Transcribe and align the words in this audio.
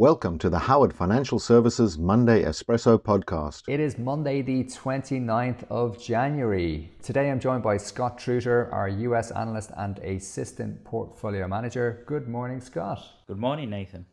Welcome 0.00 0.38
to 0.38 0.48
the 0.48 0.60
Howard 0.60 0.94
Financial 0.94 1.38
Services 1.38 1.98
Monday 1.98 2.42
Espresso 2.42 2.96
podcast. 2.96 3.64
It 3.68 3.80
is 3.80 3.98
Monday, 3.98 4.40
the 4.40 4.64
29th 4.64 5.64
of 5.68 6.02
January. 6.02 6.90
Today 7.02 7.30
I'm 7.30 7.38
joined 7.38 7.62
by 7.62 7.76
Scott 7.76 8.16
Truter, 8.16 8.72
our 8.72 8.88
US 8.88 9.30
analyst 9.30 9.72
and 9.76 9.98
assistant 9.98 10.82
portfolio 10.84 11.46
manager. 11.46 12.02
Good 12.06 12.28
morning, 12.28 12.62
Scott. 12.62 13.04
Good 13.26 13.36
morning, 13.36 13.68
Nathan. 13.68 14.06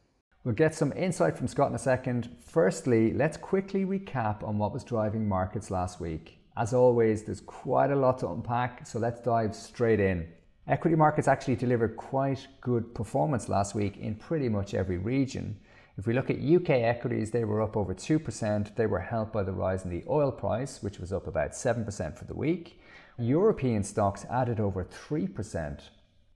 We'll 0.44 0.56
get 0.56 0.76
some 0.76 0.92
insight 0.92 1.38
from 1.38 1.48
Scott 1.48 1.70
in 1.70 1.76
a 1.76 1.80
second. 1.80 2.36
Firstly, 2.46 3.14
let's 3.14 3.38
quickly 3.38 3.86
recap 3.86 4.46
on 4.46 4.58
what 4.58 4.74
was 4.74 4.84
driving 4.84 5.26
markets 5.26 5.72
last 5.72 6.02
week. 6.02 6.38
As 6.58 6.74
always, 6.74 7.24
there's 7.24 7.40
quite 7.40 7.92
a 7.92 7.96
lot 7.96 8.18
to 8.18 8.28
unpack, 8.28 8.86
so 8.86 9.00
let's 9.00 9.22
dive 9.22 9.56
straight 9.56 10.02
in. 10.02 10.28
Equity 10.68 10.98
markets 10.98 11.30
actually 11.30 11.56
delivered 11.56 11.96
quite 11.96 12.46
good 12.60 12.94
performance 12.94 13.48
last 13.48 13.74
week 13.74 13.96
in 13.96 14.16
pretty 14.16 14.50
much 14.50 14.74
every 14.74 14.98
region. 14.98 15.58
If 15.98 16.06
we 16.06 16.14
look 16.14 16.30
at 16.30 16.40
UK 16.40 16.70
equities, 16.70 17.32
they 17.32 17.44
were 17.44 17.62
up 17.62 17.76
over 17.76 17.96
2%. 17.96 18.76
They 18.76 18.86
were 18.86 19.00
helped 19.00 19.34
by 19.34 19.42
the 19.42 19.52
rise 19.52 19.84
in 19.84 19.90
the 19.90 20.04
oil 20.08 20.32
price, 20.32 20.84
which 20.84 21.00
was 21.00 21.12
up 21.12 21.26
about 21.26 21.54
7% 21.54 22.16
for 22.16 22.26
the 22.26 22.36
week. 22.36 22.80
European 23.18 23.84
stocks 23.84 24.24
added 24.30 24.60
over 24.60 24.84
3%. 24.84 25.80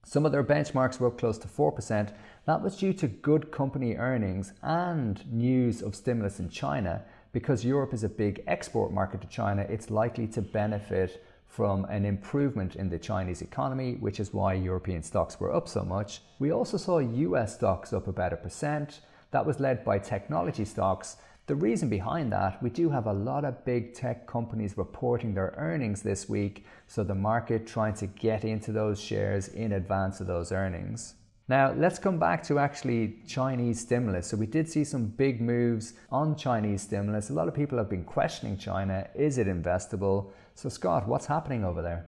Some 0.04 0.26
of 0.26 0.32
their 0.32 0.42
benchmarks 0.42 0.98
were 0.98 1.06
up 1.06 1.18
close 1.18 1.38
to 1.38 1.46
4%. 1.46 2.12
That 2.44 2.60
was 2.60 2.76
due 2.76 2.92
to 2.94 3.06
good 3.06 3.52
company 3.52 3.94
earnings 3.94 4.52
and 4.62 5.24
news 5.32 5.80
of 5.80 5.94
stimulus 5.94 6.40
in 6.40 6.48
China. 6.48 7.04
Because 7.30 7.64
Europe 7.64 7.94
is 7.94 8.02
a 8.02 8.08
big 8.08 8.42
export 8.48 8.92
market 8.92 9.20
to 9.20 9.28
China, 9.28 9.62
it's 9.68 9.90
likely 9.90 10.26
to 10.26 10.42
benefit 10.42 11.24
from 11.46 11.84
an 11.84 12.04
improvement 12.04 12.74
in 12.74 12.90
the 12.90 12.98
Chinese 12.98 13.42
economy, 13.42 13.94
which 14.00 14.18
is 14.18 14.34
why 14.34 14.54
European 14.54 15.04
stocks 15.04 15.38
were 15.38 15.54
up 15.54 15.68
so 15.68 15.84
much. 15.84 16.20
We 16.40 16.50
also 16.50 16.76
saw 16.76 16.98
US 16.98 17.54
stocks 17.54 17.92
up 17.92 18.08
about 18.08 18.32
a 18.32 18.36
percent. 18.36 19.00
That 19.32 19.46
was 19.46 19.60
led 19.60 19.84
by 19.84 19.98
technology 19.98 20.64
stocks. 20.64 21.16
The 21.46 21.54
reason 21.56 21.88
behind 21.88 22.30
that, 22.32 22.62
we 22.62 22.70
do 22.70 22.90
have 22.90 23.06
a 23.06 23.12
lot 23.12 23.44
of 23.44 23.64
big 23.64 23.94
tech 23.94 24.26
companies 24.26 24.76
reporting 24.76 25.34
their 25.34 25.54
earnings 25.56 26.02
this 26.02 26.28
week, 26.28 26.66
so 26.86 27.02
the 27.02 27.14
market 27.14 27.66
trying 27.66 27.94
to 27.94 28.06
get 28.06 28.44
into 28.44 28.72
those 28.72 29.00
shares 29.00 29.48
in 29.48 29.72
advance 29.72 30.20
of 30.20 30.26
those 30.26 30.52
earnings. 30.52 31.14
Now, 31.48 31.72
let's 31.72 31.98
come 31.98 32.18
back 32.18 32.42
to 32.44 32.58
actually 32.58 33.16
Chinese 33.26 33.80
stimulus. 33.80 34.28
So, 34.28 34.36
we 34.36 34.46
did 34.46 34.68
see 34.68 34.84
some 34.84 35.06
big 35.06 35.40
moves 35.40 35.94
on 36.10 36.36
Chinese 36.36 36.82
stimulus. 36.82 37.30
A 37.30 37.32
lot 37.32 37.48
of 37.48 37.54
people 37.54 37.78
have 37.78 37.90
been 37.90 38.04
questioning 38.04 38.56
China 38.56 39.08
is 39.14 39.38
it 39.38 39.48
investable? 39.48 40.30
So, 40.54 40.68
Scott, 40.68 41.08
what's 41.08 41.26
happening 41.26 41.64
over 41.64 41.82
there? 41.82 42.06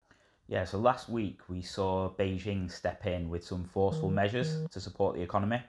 Yeah, 0.48 0.64
so 0.64 0.78
last 0.78 1.08
week 1.08 1.42
we 1.48 1.62
saw 1.62 2.10
Beijing 2.18 2.68
step 2.68 3.06
in 3.06 3.28
with 3.28 3.44
some 3.44 3.64
forceful 3.64 4.10
measures 4.10 4.66
to 4.72 4.80
support 4.80 5.14
the 5.14 5.22
economy. 5.22 5.62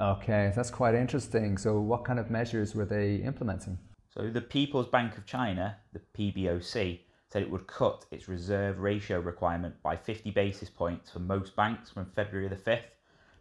Okay, 0.00 0.52
that's 0.54 0.70
quite 0.70 0.94
interesting. 0.94 1.58
So, 1.58 1.80
what 1.80 2.04
kind 2.04 2.20
of 2.20 2.30
measures 2.30 2.72
were 2.72 2.84
they 2.84 3.16
implementing? 3.16 3.78
So, 4.14 4.30
the 4.30 4.40
People's 4.40 4.86
Bank 4.86 5.18
of 5.18 5.26
China, 5.26 5.76
the 5.92 6.00
PBOC, 6.16 7.00
said 7.28 7.42
it 7.42 7.50
would 7.50 7.66
cut 7.66 8.06
its 8.12 8.28
reserve 8.28 8.78
ratio 8.78 9.18
requirement 9.18 9.74
by 9.82 9.96
50 9.96 10.30
basis 10.30 10.70
points 10.70 11.10
for 11.10 11.18
most 11.18 11.56
banks 11.56 11.90
from 11.90 12.06
February 12.14 12.48
the 12.48 12.54
5th. 12.54 12.84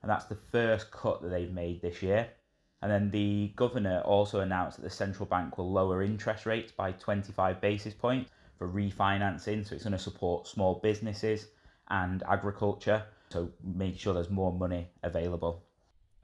And 0.02 0.10
that's 0.10 0.26
the 0.26 0.36
first 0.36 0.90
cut 0.90 1.22
that 1.22 1.30
they've 1.30 1.54
made 1.54 1.82
this 1.82 2.02
year. 2.02 2.28
And 2.82 2.92
then 2.92 3.12
the 3.12 3.54
governor 3.56 4.02
also 4.02 4.40
announced 4.40 4.78
that 4.78 4.84
the 4.84 4.90
central 4.90 5.28
bank 5.28 5.60
will 5.60 5.72
lower 5.72 6.02
interest 6.02 6.48
rates 6.48 6.72
by 6.72 6.92
25 6.92 7.62
basis 7.62 7.94
points 7.94 8.32
for 8.58 8.68
refinancing. 8.68 9.64
So, 9.64 9.76
it's 9.76 9.84
going 9.84 9.92
to 9.92 10.00
support 10.00 10.48
small 10.48 10.80
businesses 10.82 11.50
and 11.90 12.24
agriculture. 12.24 13.04
So, 13.30 13.52
make 13.64 14.00
sure 14.00 14.16
there's 14.16 14.32
more 14.32 14.52
money 14.52 14.90
available. 15.04 15.67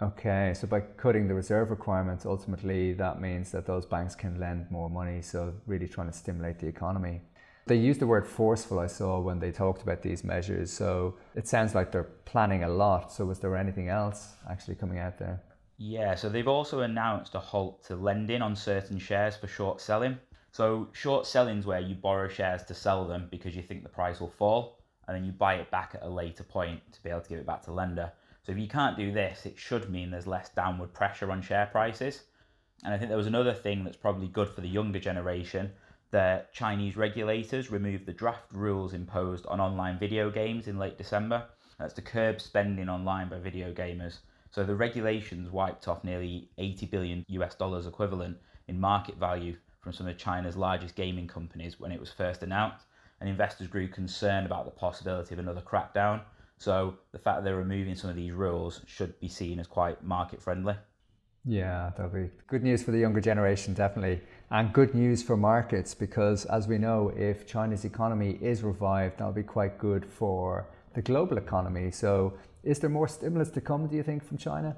Okay, 0.01 0.53
so 0.55 0.67
by 0.67 0.81
cutting 0.81 1.27
the 1.27 1.33
reserve 1.33 1.69
requirements, 1.69 2.25
ultimately 2.25 2.93
that 2.93 3.21
means 3.21 3.51
that 3.51 3.65
those 3.65 3.85
banks 3.85 4.15
can 4.15 4.39
lend 4.39 4.69
more 4.69 4.89
money, 4.89 5.21
so 5.21 5.53
really 5.65 5.87
trying 5.87 6.07
to 6.07 6.13
stimulate 6.13 6.59
the 6.59 6.67
economy. 6.67 7.21
They 7.65 7.77
used 7.77 8.01
the 8.01 8.07
word 8.07 8.27
forceful, 8.27 8.79
I 8.79 8.87
saw, 8.87 9.19
when 9.21 9.39
they 9.39 9.51
talked 9.51 9.81
about 9.83 10.01
these 10.01 10.23
measures, 10.25 10.71
so 10.71 11.15
it 11.35 11.47
sounds 11.47 11.73
like 11.73 11.91
they're 11.91 12.11
planning 12.25 12.63
a 12.63 12.67
lot. 12.67 13.13
So, 13.13 13.25
was 13.25 13.39
there 13.39 13.55
anything 13.55 13.87
else 13.87 14.33
actually 14.49 14.75
coming 14.75 14.99
out 14.99 15.17
there? 15.17 15.41
Yeah, 15.77 16.15
so 16.15 16.27
they've 16.27 16.47
also 16.47 16.81
announced 16.81 17.35
a 17.35 17.39
halt 17.39 17.85
to 17.85 17.95
lending 17.95 18.41
on 18.41 18.55
certain 18.55 18.97
shares 18.99 19.37
for 19.37 19.47
short 19.47 19.79
selling. 19.79 20.17
So, 20.51 20.89
short 20.91 21.25
selling 21.25 21.59
is 21.59 21.65
where 21.65 21.79
you 21.79 21.95
borrow 21.95 22.27
shares 22.27 22.63
to 22.63 22.73
sell 22.73 23.07
them 23.07 23.29
because 23.31 23.55
you 23.55 23.61
think 23.61 23.83
the 23.83 23.89
price 23.89 24.19
will 24.19 24.33
fall, 24.37 24.79
and 25.07 25.15
then 25.15 25.23
you 25.23 25.31
buy 25.31 25.55
it 25.55 25.71
back 25.71 25.91
at 25.95 26.03
a 26.03 26.09
later 26.09 26.43
point 26.43 26.81
to 26.91 27.01
be 27.01 27.09
able 27.09 27.21
to 27.21 27.29
give 27.29 27.39
it 27.39 27.47
back 27.47 27.61
to 27.63 27.71
lender. 27.71 28.11
So 28.45 28.51
if 28.51 28.57
you 28.57 28.67
can't 28.67 28.97
do 28.97 29.11
this, 29.11 29.45
it 29.45 29.57
should 29.57 29.89
mean 29.89 30.11
there's 30.11 30.27
less 30.27 30.49
downward 30.49 30.93
pressure 30.93 31.31
on 31.31 31.41
share 31.41 31.67
prices. 31.67 32.23
And 32.83 32.93
I 32.93 32.97
think 32.97 33.09
there 33.09 33.17
was 33.17 33.27
another 33.27 33.53
thing 33.53 33.83
that's 33.83 33.95
probably 33.95 34.27
good 34.27 34.49
for 34.49 34.59
the 34.59 34.67
younger 34.67 34.99
generation. 34.99 35.71
The 36.11 36.45
Chinese 36.51 36.97
regulators 36.97 37.71
removed 37.71 38.05
the 38.05 38.13
draft 38.13 38.51
rules 38.51 38.93
imposed 38.93 39.45
on 39.45 39.61
online 39.61 39.97
video 39.97 40.29
games 40.29 40.67
in 40.67 40.77
late 40.77 40.97
December. 40.97 41.45
That's 41.79 41.93
to 41.93 42.01
curb 42.01 42.41
spending 42.41 42.89
online 42.89 43.29
by 43.29 43.39
video 43.39 43.73
gamers. 43.73 44.19
So 44.51 44.63
the 44.63 44.75
regulations 44.75 45.49
wiped 45.49 45.87
off 45.87 46.03
nearly 46.03 46.49
80 46.57 46.85
billion 46.87 47.25
US 47.29 47.55
dollars 47.55 47.87
equivalent 47.87 48.37
in 48.67 48.79
market 48.79 49.15
value 49.17 49.55
from 49.81 49.93
some 49.93 50.07
of 50.07 50.17
China's 50.17 50.57
largest 50.57 50.95
gaming 50.95 51.27
companies 51.27 51.79
when 51.79 51.91
it 51.91 51.99
was 51.99 52.11
first 52.11 52.43
announced. 52.43 52.85
And 53.19 53.29
investors 53.29 53.67
grew 53.67 53.87
concerned 53.87 54.45
about 54.45 54.65
the 54.65 54.71
possibility 54.71 55.33
of 55.33 55.39
another 55.39 55.61
crackdown. 55.61 56.21
So 56.63 56.95
the 57.11 57.19
fact 57.19 57.39
that 57.39 57.43
they're 57.43 57.57
removing 57.57 57.93
some 57.93 58.09
of 58.09 58.15
these 58.15 58.31
rules 58.31 58.79
should 58.85 59.19
be 59.19 59.27
seen 59.27 59.59
as 59.59 59.67
quite 59.67 60.01
market 60.01 60.41
friendly. 60.41 60.75
Yeah, 61.43 61.91
that'll 61.97 62.09
be 62.09 62.29
good 62.47 62.63
news 62.63 62.81
for 62.81 62.91
the 62.91 62.99
younger 62.99 63.19
generation, 63.19 63.73
definitely. 63.73 64.21
And 64.49 64.71
good 64.71 64.95
news 64.95 65.21
for 65.21 65.35
markets 65.35 65.93
because, 65.93 66.45
as 66.45 66.69
we 66.69 66.77
know, 66.77 67.11
if 67.17 67.45
China's 67.45 67.83
economy 67.83 68.37
is 68.41 68.63
revived, 68.63 69.17
that'll 69.17 69.33
be 69.33 69.43
quite 69.43 69.77
good 69.77 70.05
for 70.05 70.69
the 70.93 71.01
global 71.01 71.37
economy. 71.37 71.91
So, 71.91 72.37
is 72.63 72.79
there 72.79 72.89
more 72.89 73.09
stimulus 73.09 73.49
to 73.49 73.59
come, 73.59 73.87
do 73.87 73.97
you 73.97 74.03
think, 74.03 74.23
from 74.23 74.37
China? 74.37 74.77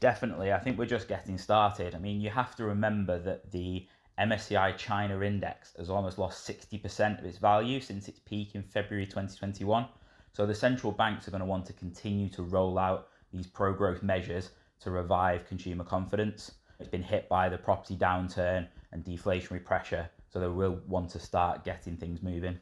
Definitely. 0.00 0.54
I 0.54 0.58
think 0.58 0.78
we're 0.78 0.86
just 0.86 1.06
getting 1.06 1.36
started. 1.36 1.94
I 1.94 1.98
mean, 1.98 2.22
you 2.22 2.30
have 2.30 2.56
to 2.56 2.64
remember 2.64 3.18
that 3.18 3.52
the 3.52 3.86
MSCI 4.18 4.78
China 4.78 5.20
index 5.20 5.74
has 5.76 5.90
almost 5.90 6.16
lost 6.16 6.48
60% 6.48 7.18
of 7.18 7.26
its 7.26 7.36
value 7.36 7.78
since 7.78 8.08
its 8.08 8.20
peak 8.20 8.54
in 8.54 8.62
February 8.62 9.04
2021. 9.04 9.86
So 10.32 10.46
the 10.46 10.54
central 10.54 10.92
banks 10.92 11.26
are 11.26 11.30
going 11.30 11.40
to 11.40 11.46
want 11.46 11.66
to 11.66 11.72
continue 11.72 12.28
to 12.30 12.42
roll 12.42 12.78
out 12.78 13.08
these 13.32 13.46
pro 13.46 13.72
growth 13.72 14.02
measures 14.02 14.50
to 14.80 14.90
revive 14.90 15.46
consumer 15.46 15.84
confidence. 15.84 16.52
It's 16.78 16.88
been 16.88 17.02
hit 17.02 17.28
by 17.28 17.48
the 17.48 17.58
property 17.58 17.96
downturn 17.96 18.66
and 18.92 19.04
deflationary 19.04 19.64
pressure, 19.64 20.08
so 20.28 20.40
they 20.40 20.46
will 20.46 20.80
want 20.86 21.10
to 21.10 21.18
start 21.18 21.64
getting 21.64 21.96
things 21.96 22.22
moving. 22.22 22.58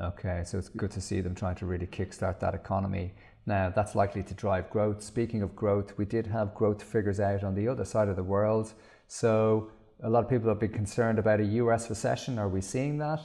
Okay, 0.00 0.42
so 0.44 0.58
it's 0.58 0.68
good 0.68 0.90
to 0.92 1.00
see 1.00 1.20
them 1.20 1.34
trying 1.34 1.56
to 1.56 1.66
really 1.66 1.86
kickstart 1.86 2.40
that 2.40 2.54
economy. 2.54 3.14
Now, 3.44 3.70
that's 3.74 3.94
likely 3.94 4.22
to 4.22 4.34
drive 4.34 4.70
growth. 4.70 5.02
Speaking 5.02 5.42
of 5.42 5.54
growth, 5.56 5.98
we 5.98 6.04
did 6.04 6.26
have 6.28 6.54
growth 6.54 6.82
figures 6.82 7.20
out 7.20 7.44
on 7.44 7.54
the 7.54 7.68
other 7.68 7.84
side 7.84 8.08
of 8.08 8.16
the 8.16 8.22
world. 8.22 8.72
So, 9.08 9.70
a 10.02 10.08
lot 10.08 10.24
of 10.24 10.30
people 10.30 10.48
have 10.48 10.60
been 10.60 10.72
concerned 10.72 11.18
about 11.18 11.40
a 11.40 11.44
US 11.44 11.90
recession. 11.90 12.38
Are 12.38 12.48
we 12.48 12.60
seeing 12.60 12.98
that? 12.98 13.20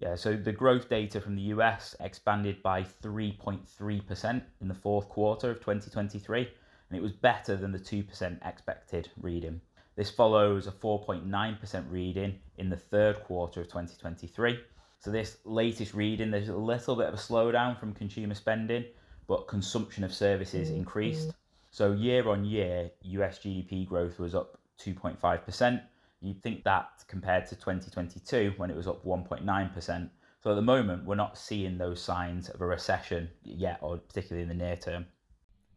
Yeah, 0.00 0.14
so 0.14 0.34
the 0.34 0.52
growth 0.52 0.88
data 0.88 1.20
from 1.20 1.36
the 1.36 1.42
US 1.54 1.94
expanded 2.00 2.62
by 2.62 2.82
3.3% 2.82 4.42
in 4.62 4.68
the 4.68 4.74
fourth 4.74 5.10
quarter 5.10 5.50
of 5.50 5.58
2023, 5.58 6.48
and 6.88 6.98
it 6.98 7.02
was 7.02 7.12
better 7.12 7.54
than 7.54 7.70
the 7.70 7.78
2% 7.78 8.38
expected 8.46 9.10
reading. 9.20 9.60
This 9.96 10.10
follows 10.10 10.66
a 10.66 10.72
4.9% 10.72 11.90
reading 11.90 12.38
in 12.56 12.70
the 12.70 12.76
third 12.76 13.22
quarter 13.24 13.60
of 13.60 13.66
2023. 13.66 14.58
So, 15.00 15.10
this 15.10 15.36
latest 15.44 15.92
reading, 15.92 16.30
there's 16.30 16.48
a 16.48 16.56
little 16.56 16.96
bit 16.96 17.08
of 17.08 17.14
a 17.14 17.18
slowdown 17.18 17.78
from 17.78 17.92
consumer 17.92 18.34
spending, 18.34 18.84
but 19.26 19.48
consumption 19.48 20.04
of 20.04 20.14
services 20.14 20.68
mm-hmm. 20.68 20.78
increased. 20.78 21.32
So, 21.70 21.92
year 21.92 22.26
on 22.28 22.46
year, 22.46 22.90
US 23.02 23.38
GDP 23.40 23.86
growth 23.86 24.18
was 24.18 24.34
up 24.34 24.58
2.5%, 24.82 25.82
You'd 26.20 26.42
think 26.42 26.64
that 26.64 27.04
compared 27.08 27.46
to 27.46 27.54
2022 27.54 28.54
when 28.56 28.70
it 28.70 28.76
was 28.76 28.86
up 28.86 29.04
1.9%. 29.04 30.10
So 30.42 30.50
at 30.50 30.54
the 30.54 30.62
moment, 30.62 31.04
we're 31.04 31.14
not 31.14 31.38
seeing 31.38 31.78
those 31.78 32.00
signs 32.00 32.48
of 32.48 32.60
a 32.60 32.66
recession 32.66 33.30
yet, 33.42 33.78
or 33.82 33.98
particularly 33.98 34.42
in 34.42 34.48
the 34.48 34.64
near 34.64 34.76
term. 34.76 35.06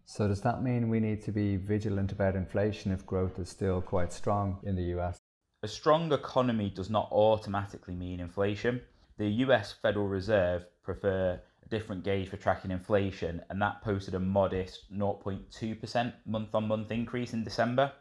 So 0.05 0.27
does 0.27 0.41
that 0.41 0.61
mean 0.61 0.89
we 0.89 0.99
need 0.99 1.21
to 1.23 1.31
be 1.31 1.55
vigilant 1.55 2.11
about 2.11 2.35
inflation 2.35 2.91
if 2.91 3.05
growth 3.05 3.39
is 3.39 3.49
still 3.49 3.81
quite 3.81 4.11
strong 4.11 4.59
in 4.63 4.75
the 4.75 4.97
US? 4.97 5.17
A 5.63 5.67
strong 5.67 6.11
economy 6.11 6.69
does 6.69 6.89
not 6.89 7.09
automatically 7.11 7.95
mean 7.95 8.19
inflation. 8.19 8.81
The 9.17 9.27
US 9.45 9.71
Federal 9.71 10.07
Reserve 10.07 10.65
prefer 10.83 11.39
a 11.65 11.69
different 11.69 12.03
gauge 12.03 12.27
for 12.27 12.35
tracking 12.35 12.71
inflation, 12.71 13.41
and 13.49 13.61
that 13.61 13.81
posted 13.81 14.13
a 14.13 14.19
modest 14.19 14.93
0.2% 14.93 16.13
month 16.25 16.53
on 16.53 16.67
month 16.67 16.91
increase 16.91 17.31
in 17.31 17.45
December. 17.45 17.93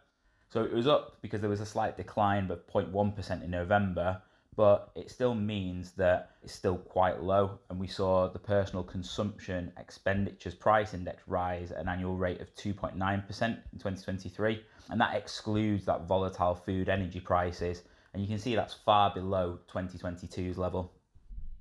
So 0.52 0.62
it 0.62 0.74
was 0.74 0.86
up 0.86 1.16
because 1.22 1.40
there 1.40 1.48
was 1.48 1.62
a 1.62 1.66
slight 1.66 1.96
decline 1.96 2.50
of 2.50 2.66
0.1% 2.66 3.42
in 3.42 3.50
November, 3.50 4.20
but 4.54 4.90
it 4.94 5.10
still 5.10 5.34
means 5.34 5.92
that 5.92 6.32
it's 6.42 6.52
still 6.52 6.76
quite 6.76 7.22
low. 7.22 7.58
And 7.70 7.80
we 7.80 7.86
saw 7.86 8.28
the 8.28 8.38
personal 8.38 8.82
consumption 8.84 9.72
expenditures 9.78 10.54
price 10.54 10.92
index 10.92 11.22
rise 11.26 11.72
at 11.72 11.78
an 11.78 11.88
annual 11.88 12.18
rate 12.18 12.42
of 12.42 12.54
2.9% 12.54 12.92
in 12.98 13.08
2023. 13.78 14.62
And 14.90 15.00
that 15.00 15.16
excludes 15.16 15.86
that 15.86 16.06
volatile 16.06 16.54
food 16.54 16.90
energy 16.90 17.20
prices. 17.20 17.80
And 18.12 18.20
you 18.20 18.28
can 18.28 18.38
see 18.38 18.54
that's 18.54 18.74
far 18.74 19.10
below 19.14 19.58
2022's 19.72 20.58
level. 20.58 20.92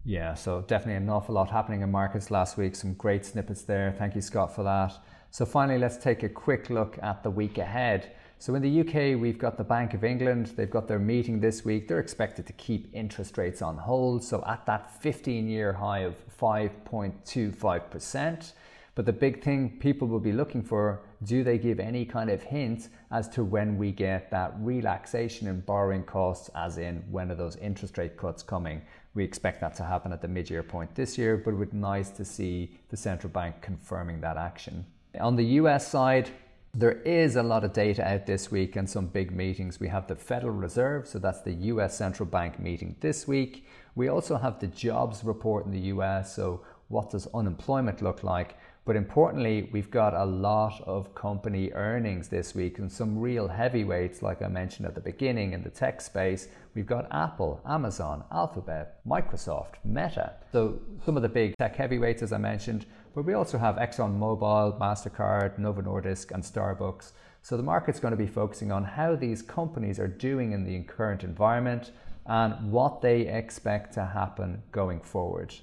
Yeah, 0.04 0.34
so 0.34 0.66
definitely 0.68 0.96
an 0.96 1.10
awful 1.10 1.36
lot 1.36 1.50
happening 1.50 1.80
in 1.80 1.92
markets 1.92 2.30
last 2.30 2.58
week. 2.58 2.76
Some 2.76 2.96
great 2.96 3.24
snippets 3.24 3.62
there. 3.62 3.96
Thank 3.98 4.16
you, 4.16 4.22
Scott, 4.22 4.54
for 4.54 4.64
that. 4.64 4.98
So, 5.30 5.46
finally, 5.46 5.80
let's 5.80 5.96
take 5.96 6.24
a 6.24 6.30
quick 6.30 6.70
look 6.70 7.00
at 7.02 7.24
the 7.24 7.30
week 7.30 7.58
ahead. 7.58 8.12
So, 8.42 8.56
in 8.56 8.62
the 8.64 8.80
UK, 8.80 9.22
we've 9.22 9.38
got 9.38 9.56
the 9.56 9.64
Bank 9.64 9.94
of 9.94 10.04
England. 10.04 10.54
They've 10.56 10.68
got 10.68 10.88
their 10.88 10.98
meeting 10.98 11.40
this 11.40 11.64
week. 11.64 11.88
They're 11.88 12.00
expected 12.00 12.48
to 12.48 12.54
keep 12.54 12.90
interest 12.92 13.38
rates 13.38 13.62
on 13.62 13.78
hold. 13.78 14.24
So, 14.24 14.44
at 14.48 14.66
that 14.66 15.00
15 15.00 15.48
year 15.48 15.74
high 15.74 16.00
of 16.00 16.16
5.25%. 16.40 18.54
But 18.96 19.06
the 19.06 19.14
big 19.14 19.44
thing 19.44 19.78
people 19.80 20.08
will 20.08 20.20
be 20.20 20.32
looking 20.32 20.64
for 20.64 21.04
do 21.22 21.44
they 21.44 21.60
give 21.60 21.80
any 21.80 22.04
kind 22.04 22.32
of 22.32 22.42
hint 22.42 22.90
as 23.12 23.30
to 23.30 23.44
when 23.44 23.78
we 23.78 23.92
get 23.92 24.32
that 24.32 24.56
relaxation 24.58 25.48
in 25.48 25.60
borrowing 25.60 26.02
costs, 26.02 26.50
as 26.56 26.80
in 26.80 27.04
when 27.12 27.30
are 27.30 27.36
those 27.36 27.58
interest 27.58 28.00
rate 28.00 28.18
cuts 28.18 28.42
coming? 28.42 28.82
We 29.14 29.24
expect 29.24 29.62
that 29.62 29.76
to 29.76 29.84
happen 29.84 30.12
at 30.14 30.22
the 30.24 30.28
mid 30.28 30.50
year 30.50 30.64
point 30.64 30.96
this 30.96 31.16
year, 31.16 31.38
but 31.38 31.52
it 31.52 31.58
would 31.58 31.74
be 31.74 31.78
nice 31.78 32.10
to 32.10 32.26
see 32.26 32.80
the 32.90 32.98
central 32.98 33.32
bank 33.32 33.62
confirming 33.62 34.20
that 34.22 34.38
action. 34.38 34.84
On 35.20 35.36
the 35.36 35.46
US 35.46 35.88
side, 35.88 36.32
there 36.74 37.02
is 37.02 37.36
a 37.36 37.44
lot 37.44 37.66
of 37.66 37.74
data 37.74 38.08
out 38.08 38.26
this 38.26 38.50
week 38.50 38.78
and 38.78 38.90
some 38.90 39.08
big 39.08 39.32
meetings. 39.32 39.80
We 39.80 39.90
have 39.90 40.08
the 40.08 40.16
Federal 40.16 40.54
Reserve, 40.54 41.06
so 41.06 41.20
that's 41.20 41.42
the 41.42 41.54
US 41.54 41.98
central 41.98 42.28
bank 42.28 42.60
meeting 42.60 42.96
this 43.02 43.28
week. 43.28 43.66
We 43.96 44.08
also 44.08 44.38
have 44.38 44.60
the 44.60 44.68
jobs 44.68 45.24
report 45.24 45.66
in 45.66 45.72
the 45.72 45.92
US, 45.96 46.34
so 46.34 46.62
what 46.88 47.10
does 47.10 47.28
unemployment 47.34 48.02
look 48.02 48.24
like? 48.24 48.56
But 48.84 48.96
importantly, 48.96 49.70
we've 49.72 49.92
got 49.92 50.16
a 50.16 50.26
lot 50.26 50.82
of 50.88 51.14
company 51.14 51.72
earnings 51.74 52.30
this 52.30 52.56
week 52.56 52.80
and 52.80 52.92
some 52.92 53.20
real 53.20 53.48
heavyweights, 53.48 54.24
like 54.24 54.42
I 54.42 54.48
mentioned 54.48 54.88
at 54.88 54.96
the 54.96 55.02
beginning 55.02 55.54
in 55.54 55.62
the 55.62 55.70
tech 55.70 56.02
space. 56.02 56.48
We've 56.74 56.88
got 56.88 57.08
Apple, 57.12 57.62
Amazon, 57.64 58.24
Alphabet, 58.32 59.06
Microsoft, 59.08 59.76
Meta. 59.86 60.34
So 60.52 60.80
some 61.06 61.16
of 61.16 61.22
the 61.22 61.30
big 61.30 61.56
tech 61.58 61.76
heavyweights, 61.76 62.24
as 62.24 62.34
I 62.34 62.40
mentioned. 62.40 62.88
But 63.14 63.26
we 63.26 63.34
also 63.36 63.60
have 63.60 63.76
ExxonMobil, 63.76 64.80
MasterCard, 64.80 65.60
Novo 65.60 65.82
Nordisk, 65.82 66.32
and 66.32 66.42
Starbucks. 66.42 67.12
So 67.44 67.58
the 67.58 67.64
market's 67.64 68.00
going 68.00 68.14
to 68.14 68.18
be 68.18 68.26
focusing 68.26 68.72
on 68.72 68.84
how 68.84 69.16
these 69.16 69.44
companies 69.44 70.00
are 70.00 70.08
doing 70.08 70.54
in 70.54 70.64
the 70.64 70.82
current 70.84 71.24
environment 71.24 71.92
and 72.26 72.72
what 72.72 73.02
they 73.02 73.28
expect 73.28 73.94
to 73.94 74.06
happen 74.06 74.64
going 74.72 75.02
forward. 75.02 75.54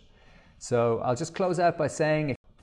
So 0.59 1.00
I'll 1.05 1.17
just 1.17 1.35
close 1.35 1.59
out 1.59 1.79
by 1.79 1.88
saying 1.88 2.38